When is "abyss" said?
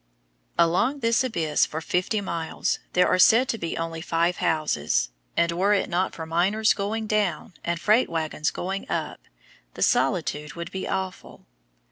1.23-1.67